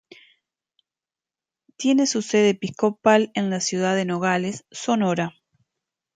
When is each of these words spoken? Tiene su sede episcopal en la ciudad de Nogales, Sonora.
Tiene 1.77 2.07
su 2.07 2.23
sede 2.23 2.49
episcopal 2.49 3.29
en 3.35 3.51
la 3.51 3.59
ciudad 3.59 3.95
de 3.95 4.05
Nogales, 4.05 4.65
Sonora. 4.71 5.35